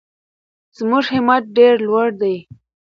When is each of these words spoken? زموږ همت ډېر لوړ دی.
زموږ 0.77 1.05
همت 1.13 1.43
ډېر 1.57 1.73
لوړ 1.87 2.07
دی. 2.21 2.35